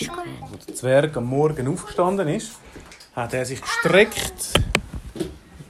Als 0.00 0.66
der 0.66 0.74
Zwerg 0.74 1.16
am 1.16 1.26
Morgen 1.26 1.68
aufgestanden 1.68 2.26
ist, 2.28 2.58
hat 3.14 3.32
er 3.32 3.44
sich 3.44 3.60
gestreckt, 3.60 4.52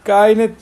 geinert. 0.03 0.57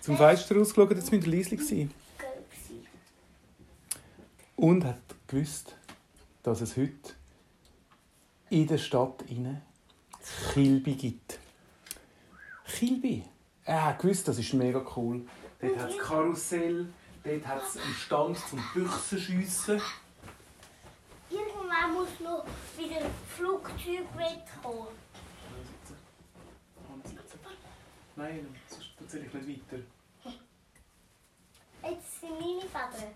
Zum 0.00 0.16
Fenster 0.16 0.56
rausgeschaut, 0.56 0.90
jetzt 0.90 1.10
müsste 1.10 1.30
er 1.30 1.36
leise 1.36 1.64
sein. 1.64 1.90
Und 4.56 4.84
hat 4.84 5.00
gewusst, 5.26 5.74
dass 6.42 6.60
es 6.60 6.76
heute 6.76 7.14
in 8.50 8.66
der 8.66 8.78
Stadt 8.78 9.24
inne 9.28 9.62
Kilby 10.52 10.94
gibt. 10.94 11.38
Kilby. 12.66 13.24
Er 13.64 13.86
hat 13.86 14.00
gewusst, 14.00 14.28
das 14.28 14.38
ist 14.38 14.52
mega 14.52 14.84
cool. 14.96 15.22
Dort 15.60 15.78
hat 15.78 15.90
es 15.90 15.98
Karussell, 15.98 16.88
dort 17.24 17.46
hat 17.46 17.62
es 17.62 17.76
einen 17.76 17.94
Stand 17.94 18.38
zum 18.38 18.62
Büchsenschiessen. 18.74 19.80
Irgendwann 21.30 21.94
muss 21.94 22.20
noch 22.20 22.44
wieder 22.76 22.98
ein 22.98 23.10
Flugzeug 23.34 24.06
mitkommen. 24.14 24.88
Nein, 28.16 28.46
sonst 28.68 28.90
erzähle 29.00 29.26
ich 29.26 29.34
nicht 29.34 29.72
weiter. 29.72 29.82
Jetzt 31.82 32.20
sind 32.20 32.30
meine 32.30 32.60
Federn. 32.60 33.14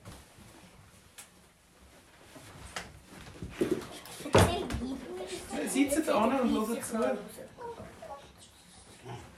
Sitzt 5.69 6.09
an 6.09 6.41
und 6.41 6.69
hört 6.69 6.85
zu. 6.85 7.19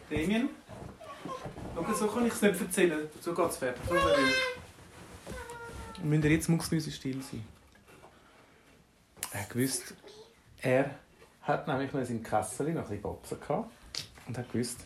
Damien? 0.09 0.49
Schau, 1.75 1.95
so 1.95 2.07
kann 2.09 2.27
ich 2.27 2.33
es 2.33 2.43
nicht 2.43 2.61
erzählen. 2.61 3.09
So 3.21 3.35
geht 3.35 3.51
es 3.51 3.57
fertig. 3.59 3.83
Müsst 6.03 6.25
ihr 6.25 6.31
jetzt 6.31 6.49
mucksmäuschen 6.49 6.93
still 6.93 7.21
sein. 7.21 7.45
Er 9.33 9.43
hat 9.43 9.51
gewusst, 9.51 9.95
er 10.63 10.95
hat 11.43 11.69
nämlich 11.69 11.93
noch 11.93 12.01
in 12.01 12.07
seinem 12.07 12.23
Kessel 12.23 12.73
noch 12.73 12.91
ein 12.91 13.01
bisschen 13.02 13.41
gehabt 13.41 13.71
und 14.27 14.39
hat 14.39 14.51
gewusst, 14.51 14.80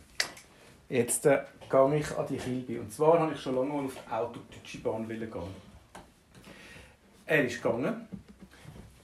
jetzt 0.89 1.25
äh, 1.27 1.45
gehe 1.71 1.99
ich 1.99 2.19
an 2.19 2.27
die 2.29 2.37
Kilbe. 2.37 2.81
Und 2.81 2.93
zwar 2.93 3.21
habe 3.21 3.33
ich 3.33 3.41
schon 3.41 3.55
lange 3.55 3.73
auf 3.75 3.95
die 3.95 4.13
Autodeutsche 4.13 4.79
Bahn 4.79 5.09
gehen. 5.09 5.31
Er 7.27 7.45
ist 7.45 7.63
gegangen, 7.63 8.09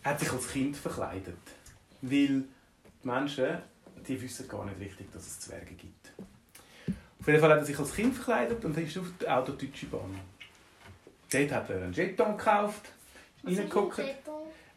hat 0.02 0.18
sich 0.20 0.32
als 0.32 0.48
Kind 0.48 0.76
verkleidet, 0.76 1.38
weil 2.02 2.10
die 2.10 2.44
Menschen, 3.04 3.58
die 4.06 4.20
wissen 4.20 4.48
gar 4.48 4.64
nicht 4.64 4.80
richtig, 4.80 5.12
dass 5.12 5.26
es 5.26 5.40
Zwerge 5.40 5.74
gibt. 5.74 6.12
Auf 7.20 7.26
jeden 7.28 7.40
Fall 7.40 7.50
hat 7.50 7.58
er 7.58 7.64
sich 7.64 7.78
als 7.78 7.94
Kind 7.94 8.14
verkleidet 8.14 8.64
und 8.64 8.76
ist 8.76 8.98
auf 8.98 9.06
die 9.20 9.28
Autodeutsche 9.28 9.86
Bahn. 9.86 10.18
Dort 11.30 11.52
hat 11.52 11.70
er 11.70 11.82
einen 11.82 11.92
Jeton 11.92 12.36
gekauft, 12.36 12.92
reingeguckt. 13.44 14.00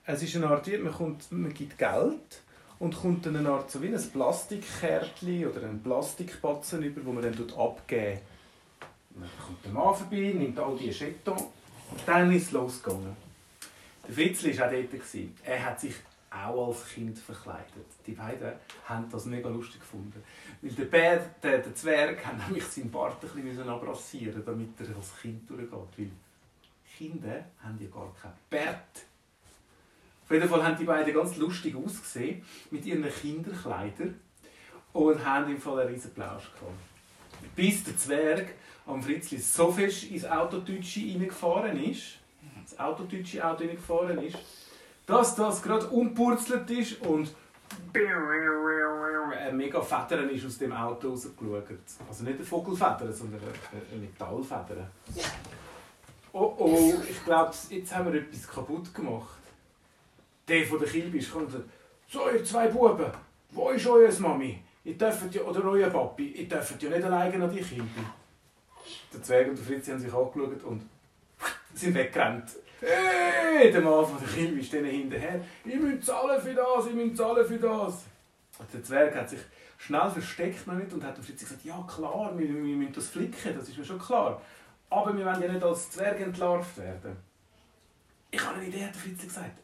Es 0.05 0.21
ist 0.21 0.35
eine 0.35 0.47
Art, 0.47 0.67
man, 0.67 0.93
kommt, 0.93 1.31
man 1.31 1.53
gibt 1.53 1.77
Geld 1.77 2.41
und 2.79 2.95
kommt 2.95 3.25
dann 3.25 3.37
eine 3.37 3.49
Art 3.49 3.71
so 3.71 3.81
wie 3.81 3.87
ein 3.87 4.11
Plastikkärtchen 4.11 5.47
oder 5.47 5.63
einen 5.63 5.81
Plastikbatzen 5.81 6.83
über, 6.83 7.03
wo 7.05 7.13
man 7.13 7.23
dann 7.23 7.33
abgeben 7.33 8.19
Dann 9.15 9.29
kommt 9.45 9.65
der 9.65 9.71
Mann 9.71 9.95
vorbei, 9.95 10.33
nimmt 10.35 10.59
all 10.59 10.77
diese 10.77 11.05
Jetons 11.05 11.41
und 11.41 12.01
dann 12.05 12.31
ist 12.31 12.47
es 12.47 12.51
losgegangen. 12.51 13.15
Der 14.07 14.13
Fritzli 14.13 14.57
war 14.59 14.67
auch 14.67 14.71
dort. 14.71 15.13
Er 15.45 15.65
hat 15.65 15.79
sich 15.79 15.95
auch 16.29 16.67
als 16.67 16.87
Kind 16.89 17.17
verkleidet. 17.17 17.85
Die 18.05 18.13
beiden 18.13 18.51
haben 18.85 19.09
das 19.09 19.25
mega 19.25 19.49
lustig 19.49 19.79
gefunden. 19.79 20.23
Weil 20.61 20.71
der, 20.71 20.85
Bär, 20.85 21.25
der, 21.41 21.59
der 21.59 21.75
Zwerg 21.75 22.25
hat 22.25 22.37
nämlich 22.47 22.65
seinen 22.65 22.91
Bart 22.91 23.23
ein 23.23 23.43
bisschen 23.43 23.69
abrassieren 23.69 24.43
damit 24.45 24.79
er 24.79 24.95
als 24.95 25.15
Kind 25.21 25.49
durchgeht. 25.49 25.71
Weil 25.71 26.09
Kinder 26.97 27.45
haben 27.63 27.79
ja 27.79 27.87
gar 27.89 28.13
keinen 28.13 28.33
Bart. 28.49 29.05
Auf 30.23 30.31
jeden 30.31 30.47
Fall 30.47 30.63
haben 30.63 30.77
die 30.77 30.85
beiden 30.85 31.13
ganz 31.13 31.35
lustig 31.37 31.75
ausgesehen 31.75 32.43
mit 32.71 32.85
ihren 32.85 33.03
Kinderkleidern 33.09 34.19
und 34.93 35.25
haben 35.25 35.51
im 35.51 35.59
Fall 35.59 35.81
einen 35.81 35.93
riesen 35.93 36.13
Plausch 36.13 36.51
gehabt. 36.53 37.55
Bis 37.55 37.83
der 37.83 37.97
Zwerg 37.97 38.53
am 38.85 39.01
Fritzli 39.01 39.37
so 39.37 39.71
fest 39.71 40.03
ins 40.05 40.25
Autodeutsche 40.25 41.01
reingefahren 41.01 41.83
ist, 41.83 42.19
das 42.63 42.79
Autodeutsche 42.79 43.45
Auto 43.45 43.63
reingefahren 43.65 44.19
ist, 44.23 44.37
dass 45.05 45.35
das 45.35 45.61
gerade 45.61 45.87
umpurzelt 45.87 46.69
ist 46.69 47.01
und 47.01 47.33
ein 47.93 49.57
mega 49.57 49.81
Federn 49.81 50.29
ist 50.29 50.45
aus 50.45 50.57
dem 50.57 50.71
Auto 50.71 51.09
rausgeschaut. 51.09 51.65
Also 52.07 52.23
nicht 52.23 52.35
eine 52.35 52.45
Vogelfeder, 52.45 53.11
sondern 53.11 53.41
eine 53.41 54.01
Metallfeder. 54.01 54.89
Oh 56.35 56.55
oh, 56.57 56.93
ich 57.07 57.23
glaube, 57.23 57.53
jetzt 57.69 57.95
haben 57.95 58.11
wir 58.11 58.19
etwas 58.19 58.47
kaputt 58.47 58.91
gemacht. 58.91 59.37
Der 60.47 60.65
von 60.65 60.79
der 60.79 60.89
Kilbe 60.89 61.19
ist 61.19 61.31
und 61.35 61.45
gesagt, 61.45 61.65
so 62.09 62.27
ihr 62.27 62.43
zwei 62.43 62.67
Buben, 62.69 63.11
wo 63.51 63.69
ist 63.69 63.85
euer 63.85 64.11
Mami? 64.19 64.59
Ihr 64.83 64.97
dürft 64.97 65.33
ja, 65.33 65.43
oder 65.43 65.63
euer 65.65 65.91
Papi, 65.91 66.31
ihr 66.31 66.49
dürft 66.49 66.81
ja 66.81 66.89
nicht 66.89 67.03
alleine 67.03 67.43
an 67.43 67.53
die 67.53 67.61
Kilbe. 67.61 67.87
Der 69.13 69.21
Zwerg 69.21 69.49
und 69.49 69.59
der 69.59 69.65
Fritzi 69.65 69.91
haben 69.91 69.99
sich 69.99 70.11
angeschaut 70.11 70.63
und 70.63 70.89
sind 71.75 71.93
weggerannt. 71.93 72.49
Hey, 72.81 73.71
der 73.71 73.81
Mann 73.81 74.03
von 74.03 74.17
der 74.19 74.27
Kilbe 74.27 74.59
denen 74.59 74.89
hinterher. 74.89 75.39
Ich 75.63 75.75
müsst 75.75 76.07
zahlen 76.07 76.41
für 76.41 76.55
das, 76.55 76.87
ich 76.87 76.95
müsst 76.95 77.17
zahlen 77.17 77.45
für 77.45 77.59
das. 77.59 78.05
Und 78.57 78.73
der 78.73 78.83
Zwerg 78.83 79.15
hat 79.15 79.29
sich 79.29 79.39
schnell 79.77 80.09
versteckt 80.09 80.65
noch 80.65 80.73
nicht 80.73 80.91
und 80.93 81.03
hat 81.03 81.15
der 81.15 81.23
Fritzi 81.23 81.45
gesagt, 81.45 81.63
ja 81.63 81.85
klar, 81.87 82.33
wir, 82.35 82.49
wir 82.49 82.55
müssen 82.55 82.93
das 82.93 83.07
flicken, 83.07 83.55
das 83.55 83.69
ist 83.69 83.77
mir 83.77 83.85
schon 83.85 83.99
klar. 83.99 84.41
Aber 84.93 85.17
wir 85.17 85.25
wollen 85.25 85.41
ja 85.41 85.51
nicht 85.51 85.63
als 85.63 85.89
Zwerg 85.89 86.19
entlarvt 86.19 86.77
werden. 86.77 87.17
Ich 88.29 88.39
habe 88.45 88.59
eine 88.59 88.67
Idee, 88.67 88.85
hat 88.85 88.93
der 88.93 89.01
Fritzi 89.01 89.25
gesagt. 89.25 89.57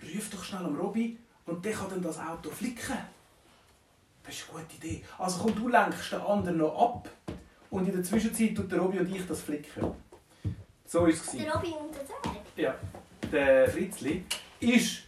Ruf 0.00 0.30
doch 0.30 0.44
schnell 0.44 0.64
am 0.64 0.78
Robby 0.78 1.18
und 1.46 1.64
der 1.64 1.72
kann 1.72 1.90
dann 1.90 2.00
das 2.00 2.20
Auto 2.20 2.50
flicken. 2.50 2.96
Das 4.22 4.34
ist 4.34 4.48
eine 4.48 4.62
gute 4.62 4.76
Idee. 4.76 5.04
Also 5.18 5.42
komm, 5.42 5.56
du 5.56 5.68
lenkst 5.68 6.12
den 6.12 6.20
anderen 6.20 6.58
noch 6.58 6.80
ab 6.80 7.08
und 7.70 7.88
in 7.88 7.94
der 7.94 8.04
Zwischenzeit 8.04 8.54
tut 8.54 8.70
der 8.70 8.78
Robby 8.78 9.00
und 9.00 9.12
ich 9.12 9.26
das 9.26 9.40
flicken. 9.40 9.92
So 10.86 11.00
war 11.00 11.08
es. 11.08 11.32
Der 11.32 11.52
Robin 11.52 11.72
und 11.72 11.94
der 11.94 12.06
Zwerg. 12.06 12.36
Ja. 12.54 12.74
Der 13.32 13.68
Fritzli 13.68 14.24
ist 14.60 15.02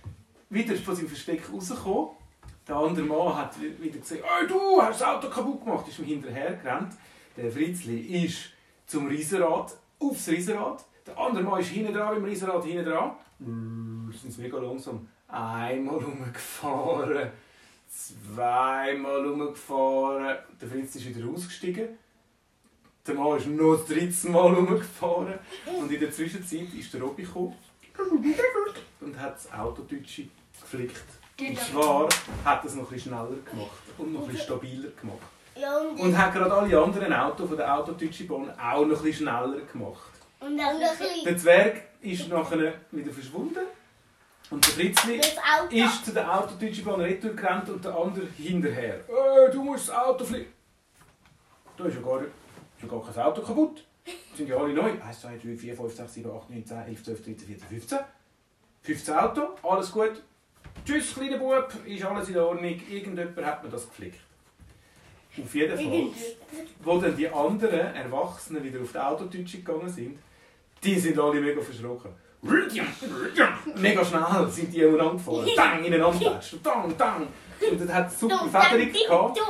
wieder 0.51 0.75
von 0.75 0.97
seinem 0.97 1.09
Versteck 1.09 1.43
rausgekommen. 1.53 2.17
Der 2.67 2.77
andere 2.77 3.05
Mann 3.05 3.37
hat 3.37 3.61
wieder 3.61 3.99
gesagt, 3.99 4.23
hey, 4.25 4.47
du 4.49 4.83
hast 4.83 5.01
das 5.01 5.09
Auto 5.09 5.31
kaputt 5.31 5.65
gemacht, 5.65 5.87
ist 5.87 6.01
ihm 6.01 6.05
hinterher 6.07 6.57
gerannt. 6.57 6.95
Der 7.37 7.51
Fritzli 7.51 8.25
ist 8.25 8.53
zum 8.93 9.07
Riesenrad, 9.07 9.75
aufs 9.99 10.29
Riesenrad. 10.29 10.85
Der 11.07 11.17
andere 11.17 11.43
Mann 11.43 11.61
ist 11.61 11.71
hinten 11.71 11.95
dran, 11.95 12.15
beim 12.15 12.25
Riesenrad 12.25 12.63
hinten 12.63 12.85
dran. 12.85 13.13
Mm, 13.39 14.13
sind 14.13 14.37
mega 14.39 14.59
langsam. 14.59 15.09
Einmal 15.29 15.97
rumgefahren, 15.97 17.31
zweimal 17.89 19.27
rumgefahren. 19.27 20.37
Der 20.61 20.69
Fritz 20.69 20.97
ist 20.97 21.07
wieder 21.07 21.27
ausgestiegen. 21.27 21.89
Der 23.07 23.15
Mann 23.15 23.39
ist 23.39 23.47
noch 23.47 23.77
das 23.77 23.87
dritte 23.87 24.29
Mal 24.29 24.53
rumgefahren. 24.53 25.39
Und 25.81 25.91
in 25.91 25.99
der 25.99 26.13
Zwischenzeit 26.13 26.75
ist 26.79 26.93
der 26.93 27.01
Robby 27.01 27.23
gekommen 27.23 27.57
und 29.01 29.19
hat 29.19 29.37
das 29.37 29.51
Autodeutsche 29.55 30.25
geflickt. 30.61 31.03
Und 31.41 31.59
zwar 31.59 32.09
hat 32.45 32.63
es 32.67 32.75
noch 32.75 32.85
ein 32.85 32.95
bisschen 32.95 33.13
schneller 33.13 33.39
gemacht 33.51 33.83
und 33.97 34.13
noch 34.13 34.21
ein 34.21 34.29
bisschen 34.29 34.45
stabiler 34.45 34.91
gemacht. 34.91 35.27
Ja, 35.55 35.79
und, 35.79 36.01
Und 36.01 36.17
hat 36.19 36.33
gerade 36.33 36.53
alle 36.53 36.83
anderen 36.83 37.13
Autos 37.13 37.49
von 37.49 37.57
der 37.57 37.77
Autodeutsche 37.77 38.25
Bahn 38.25 38.51
auch 38.59 38.85
noch 38.87 38.99
ein 38.99 39.05
bisschen 39.05 39.13
schneller 39.27 39.61
gemacht. 39.71 40.13
und 40.41 40.57
dann 40.57 40.81
noch 40.81 40.91
ein 41.01 41.25
Der 41.25 41.37
Zwerg 41.37 41.83
ist 42.01 42.29
nachher 42.29 42.75
wieder 42.91 43.13
verschwunden. 43.13 43.61
Und 44.51 44.67
der 44.67 44.73
Fritzli 44.75 45.19
das 45.19 45.33
ist 45.71 46.05
zu 46.05 46.13
der 46.13 46.31
Autodeutsche 46.39 46.83
Bahn 46.83 47.01
retour 47.01 47.33
gerannt 47.35 47.69
und 47.71 47.85
der 47.85 47.95
andere 47.95 48.27
hinterher. 48.37 48.97
Äh, 48.97 49.51
du 49.51 49.63
musst 49.63 49.89
das 49.89 49.97
Auto 49.97 50.25
fliegen. 50.25 50.53
Da 51.77 51.85
ist 51.85 51.95
ja 51.97 52.01
gar, 52.03 52.21
ist 52.23 52.29
ja 52.83 52.89
gar 52.89 53.03
kein 53.05 53.23
Auto 53.23 53.43
kaputt. 53.43 53.85
Sind 54.37 54.49
ja 54.49 54.57
alle 54.57 54.73
neu. 54.73 54.91
1, 55.01 55.21
2, 55.21 55.39
3, 55.43 55.57
4, 55.57 55.77
5, 55.77 55.95
6, 55.95 56.15
7, 56.15 56.31
8, 56.37 56.51
9, 56.51 56.67
10, 56.67 56.77
11, 56.87 57.05
12, 57.05 57.25
13, 57.25 57.47
14, 57.47 57.69
15. 57.69 57.99
15 58.83 59.15
Auto, 59.15 59.43
alles 59.63 59.93
gut. 59.93 60.23
Tschüss, 60.85 61.15
kleiner 61.15 61.39
Bub, 61.39 61.73
ist 61.87 62.05
alles 62.05 62.29
in 62.29 62.39
Ordnung. 62.39 62.81
Irgendjemand 62.91 63.47
hat 63.47 63.63
mir 63.63 63.71
das 63.71 63.89
geflickt. 63.89 64.19
Auf 65.41 65.55
jeden 65.55 65.77
Fall, 65.77 66.09
wo 66.83 66.99
dann 66.99 67.17
die 67.17 67.29
anderen 67.29 67.95
Erwachsenen 67.95 68.63
wieder 68.63 68.81
auf 68.81 68.93
die 68.93 68.99
Autodeutsche 68.99 69.59
gegangen 69.59 69.89
sind, 69.89 70.19
die 70.85 70.99
sind 70.99 71.19
alle 71.19 71.41
mega 71.41 71.61
verschrocken. 71.61 72.11
Mega 73.77 74.05
schnell 74.05 74.51
sind 74.51 74.75
die 74.75 74.85
umeinander 74.85 75.13
gefahren. 75.15 75.49
Bang, 75.57 75.85
ineinander 75.85 76.19
getatscht. 76.19 76.57
Dang, 76.63 76.95
dang. 76.99 77.27
Und 77.71 77.81
das 77.81 77.95
hat 77.95 78.13
super 78.13 78.39
Dumm, 78.39 78.51
Federung 78.51 78.93
gehabt. 78.93 79.41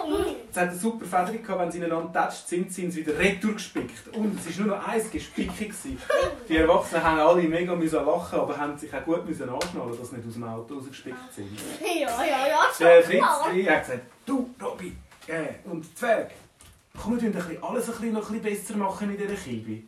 Es 0.51 0.57
hat 0.59 0.69
eine 0.69 0.79
super 0.79 1.07
Federung 1.07 1.43
gehabt, 1.43 1.61
wenn 1.63 1.73
sie 1.73 1.79
ineinander 1.79 2.09
getatscht 2.09 2.47
sind, 2.49 2.71
sind 2.71 2.91
sie 2.91 3.07
wieder 3.07 3.19
retour 3.19 3.55
gespickt. 3.55 4.15
Und 4.15 4.39
es 4.39 4.59
war 4.59 4.67
nur 4.67 4.77
noch 4.77 4.87
eins 4.87 5.11
gespickt. 5.11 5.59
gewesen. 5.59 5.97
Die 6.47 6.57
Erwachsenen 6.59 7.03
haben 7.03 7.19
alle 7.21 7.43
mega 7.45 7.75
müssen 7.75 8.05
lachen, 8.05 8.39
aber 8.39 8.59
haben 8.59 8.77
sich 8.77 8.93
auch 8.93 9.03
gut 9.05 9.27
müssen 9.27 9.49
anschnallen, 9.49 9.97
dass 9.99 10.11
sie 10.11 10.17
nicht 10.17 10.29
aus 10.29 10.35
dem 10.35 10.45
Auto 10.45 10.75
rausgespickt 10.75 11.17
sind. 11.35 11.49
Ja, 11.81 12.23
ja, 12.23 12.47
ja, 12.49 12.61
Der. 12.79 13.03
Fritz 13.03 13.23
hat 13.23 13.87
gesagt, 13.87 14.03
du, 14.27 14.51
Robby, 14.63 14.93
äh, 15.29 15.69
und 15.69 15.97
Zwerg, 15.97 16.33
komm, 17.01 17.21
wir 17.21 17.31
bisschen, 17.31 17.63
alles 17.63 17.87
ein 17.87 17.93
bisschen, 17.93 18.13
noch 18.13 18.31
ein 18.31 18.41
bisschen 18.41 18.63
besser 18.65 18.77
machen 18.77 19.11
in 19.11 19.17
dieser 19.17 19.35
Kibe. 19.35 19.83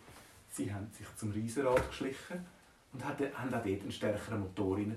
Sie 0.50 0.72
haben 0.72 0.88
sich 0.96 1.06
zum 1.16 1.32
Riesenrad 1.32 1.88
geschlichen 1.88 2.44
und 2.92 3.04
haben 3.04 3.26
auch 3.26 3.50
dort 3.50 3.66
einen 3.66 3.92
stärkeren 3.92 4.40
Motor 4.40 4.76
rein. 4.76 4.96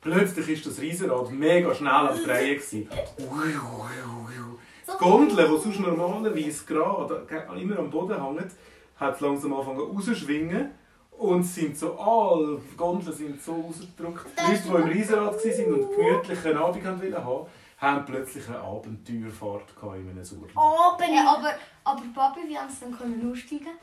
Plötzlich 0.00 0.48
ist 0.48 0.66
das 0.66 0.80
Riesenrad 0.80 1.30
mega 1.30 1.74
schnell 1.74 1.92
am 1.92 2.22
Drehen. 2.22 2.56
gewesen. 2.56 2.88
Die 3.18 4.98
Gondel, 4.98 5.36
die 5.36 5.62
sonst 5.62 5.80
normalerweise 5.80 6.64
gerade 6.66 7.26
immer 7.60 7.78
am 7.78 7.90
Boden 7.90 8.22
hängt, 8.22 8.52
hat 8.96 9.20
langsam 9.20 9.52
angefangen 9.52 9.80
rauszuschwingen. 9.80 10.70
Und 11.18 11.42
sind 11.42 11.76
so, 11.76 11.98
alle 11.98 12.58
die 12.58 12.76
Gondeln 12.78 13.14
sind 13.14 13.42
so 13.42 13.52
rausgedrückt. 13.52 14.24
Die 14.38 14.52
Leute, 14.52 14.62
die 14.62 14.68
im 14.68 14.98
Riesenrad 14.98 15.34
waren 15.34 15.74
und 15.74 15.94
gemütlichen 15.94 16.56
Abend 16.56 16.84
haben 16.86 17.46
haben 17.80 18.04
plötzlich 18.04 18.46
eine 18.48 18.60
Abenteuerfahrt 18.60 19.72
in 19.82 20.10
einem 20.10 20.24
Surli. 20.24 20.52
Oben. 20.52 21.14
Ja, 21.14 21.34
aber, 21.36 21.54
aber 21.82 22.02
Papi, 22.14 22.40
wie 22.46 22.58
haben 22.58 22.70
sie 22.70 22.80
dann 22.84 22.96
können 22.96 23.32
aussteigen? 23.32 23.78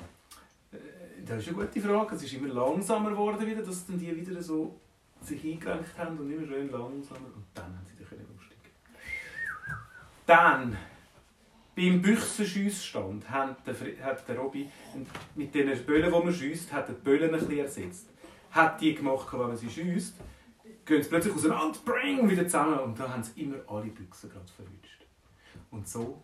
Das 1.25 1.39
ist 1.39 1.47
eine 1.47 1.57
gute 1.57 1.81
Frage. 1.81 2.15
Es 2.15 2.23
ist 2.23 2.33
immer 2.33 2.53
langsamer 2.53 3.09
geworden, 3.09 3.45
wieder, 3.45 3.63
dass 3.63 3.87
dann 3.87 3.97
die 3.97 4.15
wieder 4.15 4.41
so 4.41 4.79
sich 5.21 5.43
eingerenkt 5.43 5.97
haben 5.97 6.17
und 6.19 6.31
immer 6.31 6.45
schön 6.45 6.71
langsamer. 6.71 7.25
Und 7.35 7.45
dann 7.55 7.65
haben 7.65 7.85
sie 7.85 7.95
dann 7.97 8.25
aussteigen. 8.37 8.71
Dann, 10.27 10.77
beim 11.75 12.01
Büchsenschüssstand 12.01 13.29
hat 13.29 13.65
der, 13.65 14.05
hat 14.05 14.27
der 14.27 14.37
Robby 14.37 14.69
mit 15.33 15.55
den 15.55 15.85
Böllen, 15.85 16.13
die 16.13 16.19
man 16.19 16.33
schiesst, 16.33 16.71
hat 16.71 16.87
die 16.87 16.93
Böllen 16.93 17.33
ein 17.33 17.39
bisschen 17.39 17.57
ersetzt. 17.57 18.09
Hat 18.51 18.79
die 18.79 18.93
gemacht, 18.93 19.27
wenn 19.33 19.39
man 19.39 19.57
sie 19.57 19.69
schiesst, 19.69 20.15
gehen 20.87 21.03
sie 21.03 21.09
plötzlich 21.09 21.35
auseinander, 21.35 21.77
bring, 21.85 22.29
wieder 22.29 22.45
zusammen. 22.45 22.79
Und 22.79 22.99
da 22.99 23.09
haben 23.09 23.23
sie 23.23 23.41
immer 23.41 23.57
alle 23.67 23.87
Büchsen 23.87 24.31
gerade 24.31 24.45
verwünscht. 24.55 25.05
Und 25.69 25.87
so 25.87 26.23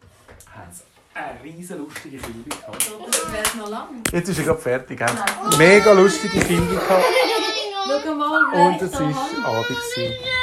haben 0.51 0.71
sie 0.71 0.83
eine 1.13 1.43
riesen 1.43 1.77
lustige 1.79 2.17
Filme 2.17 2.43
gehabt. 2.45 2.91
Das 3.07 3.31
wäre 3.31 3.57
noch 3.57 3.69
lang. 3.69 4.01
Jetzt 4.11 4.29
ist 4.29 4.39
er 4.39 4.45
gerade 4.45 4.61
fertig. 4.61 5.01
Haben 5.01 5.57
mega 5.57 5.91
lustige 5.91 6.41
Filme 6.41 6.73
gehabt. 6.73 7.03
Schau 7.85 8.15
mal, 8.15 8.71
Und 8.71 8.81
es 8.81 8.93
war. 8.93 9.45
Abend. 9.45 9.67
gewesen. 9.67 10.42